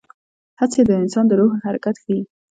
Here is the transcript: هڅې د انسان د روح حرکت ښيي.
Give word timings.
هڅې 0.59 0.81
د 0.85 0.89
انسان 1.01 1.25
د 1.27 1.31
روح 1.39 1.51
حرکت 1.65 1.95
ښيي. 2.03 2.21